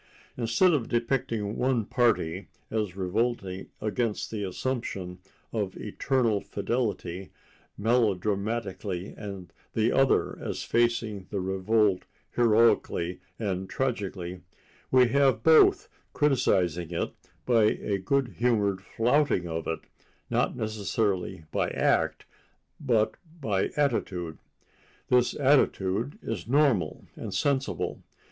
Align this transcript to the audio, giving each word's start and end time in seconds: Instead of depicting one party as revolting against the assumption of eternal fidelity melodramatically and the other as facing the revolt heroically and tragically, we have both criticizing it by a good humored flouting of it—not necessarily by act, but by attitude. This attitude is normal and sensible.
Instead 0.35 0.73
of 0.73 0.87
depicting 0.87 1.55
one 1.55 1.85
party 1.85 2.47
as 2.71 2.95
revolting 2.95 3.67
against 3.79 4.31
the 4.31 4.43
assumption 4.43 5.19
of 5.53 5.77
eternal 5.77 6.41
fidelity 6.41 7.29
melodramatically 7.77 9.13
and 9.15 9.53
the 9.75 9.91
other 9.91 10.39
as 10.39 10.63
facing 10.63 11.27
the 11.29 11.39
revolt 11.39 12.05
heroically 12.31 13.19
and 13.37 13.69
tragically, 13.69 14.41
we 14.89 15.09
have 15.09 15.43
both 15.43 15.87
criticizing 16.13 16.89
it 16.89 17.11
by 17.45 17.65
a 17.65 17.99
good 17.99 18.29
humored 18.39 18.81
flouting 18.81 19.47
of 19.47 19.67
it—not 19.67 20.55
necessarily 20.55 21.43
by 21.51 21.69
act, 21.69 22.25
but 22.79 23.17
by 23.39 23.67
attitude. 23.77 24.39
This 25.09 25.35
attitude 25.39 26.17
is 26.23 26.47
normal 26.47 27.05
and 27.15 27.31
sensible. 27.31 28.01